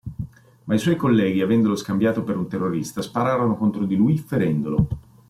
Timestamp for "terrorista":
2.47-3.03